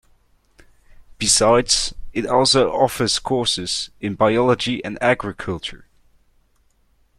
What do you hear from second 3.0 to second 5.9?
courses in biology and agriculture.